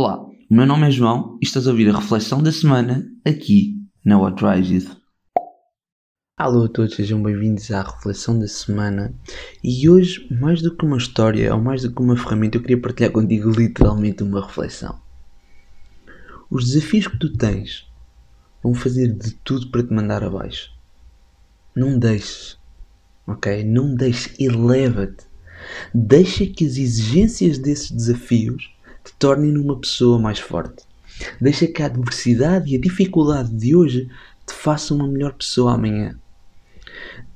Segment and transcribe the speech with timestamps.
[0.00, 0.16] Olá,
[0.48, 4.16] o meu nome é João e estás a ouvir a reflexão da semana aqui na
[4.16, 4.88] What Rises.
[6.36, 9.12] Alô a todos, sejam bem-vindos à reflexão da semana.
[9.60, 12.80] E hoje, mais do que uma história ou mais do que uma ferramenta, eu queria
[12.80, 15.02] partilhar contigo literalmente uma reflexão.
[16.48, 17.84] Os desafios que tu tens
[18.62, 20.70] vão fazer de tudo para te mandar abaixo.
[21.74, 22.56] Não deixes,
[23.26, 23.64] ok?
[23.64, 25.26] Não deixes, eleva-te.
[25.92, 30.84] Deixa que as exigências desses desafios te tornem uma pessoa mais forte.
[31.40, 34.08] Deixa que a adversidade e a dificuldade de hoje
[34.46, 36.16] te façam uma melhor pessoa amanhã.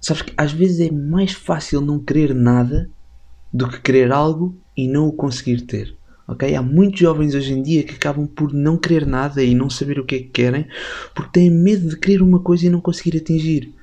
[0.01, 2.91] Sabes que às vezes é mais fácil não querer nada
[3.53, 5.95] do que querer algo e não o conseguir ter.
[6.27, 6.55] ok?
[6.55, 9.99] Há muitos jovens hoje em dia que acabam por não querer nada e não saber
[9.99, 10.67] o que é que querem
[11.15, 13.75] porque têm medo de querer uma coisa e não conseguir atingir.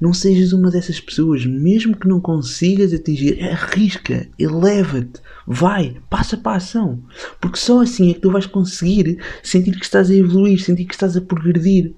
[0.00, 6.52] Não sejas uma dessas pessoas, mesmo que não consigas atingir, arrisca, eleva-te, vai, passa para
[6.52, 7.00] a ação.
[7.40, 10.94] Porque só assim é que tu vais conseguir sentir que estás a evoluir, sentir que
[10.94, 11.94] estás a progredir.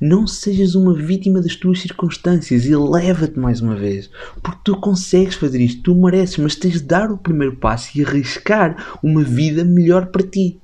[0.00, 4.08] Não sejas uma vítima das tuas circunstâncias, eleva-te mais uma vez,
[4.42, 8.04] porque tu consegues fazer isto, tu mereces, mas tens de dar o primeiro passo e
[8.04, 10.60] arriscar uma vida melhor para ti.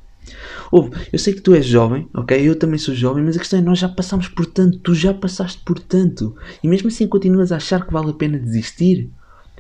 [0.70, 2.40] Ouve, eu sei que tu és jovem, ok?
[2.40, 5.12] Eu também sou jovem, mas a questão é nós já passamos por tanto, tu já
[5.12, 9.10] passaste por tanto, e mesmo assim continuas a achar que vale a pena desistir?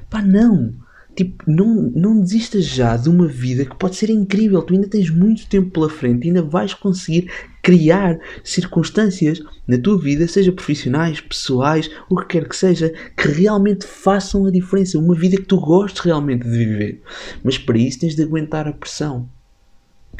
[0.08, 0.72] Pá, não!
[1.14, 4.62] Tipo, não, não desistas já de uma vida que pode ser incrível.
[4.62, 7.30] Tu ainda tens muito tempo pela frente, ainda vais conseguir
[7.62, 13.86] criar circunstâncias na tua vida, seja profissionais, pessoais, o que quer que seja, que realmente
[13.86, 14.98] façam a diferença.
[14.98, 17.02] Uma vida que tu gostes realmente de viver.
[17.44, 19.28] Mas para isso tens de aguentar a pressão.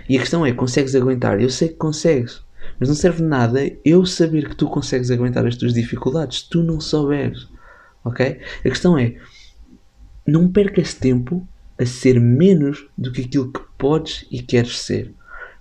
[0.09, 1.41] E a questão é: consegues aguentar?
[1.41, 2.43] Eu sei que consegues.
[2.79, 6.63] Mas não serve nada eu saber que tu consegues aguentar as tuas dificuldades se tu
[6.63, 7.49] não souberes.
[8.05, 8.41] Ok?
[8.61, 9.17] A questão é:
[10.27, 11.47] não percas tempo
[11.79, 15.13] a ser menos do que aquilo que podes e queres ser.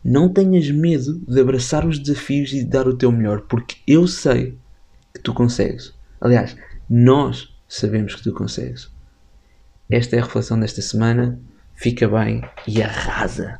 [0.04, 4.08] Não tenhas medo de abraçar os desafios e de dar o teu melhor, porque eu
[4.08, 4.58] sei
[5.14, 5.94] que tu consegues.
[6.20, 6.56] Aliás,
[6.90, 8.90] nós sabemos que tu consegues.
[9.90, 11.40] Esta é a reflexão desta semana.
[11.76, 13.60] Fica bem e arrasa!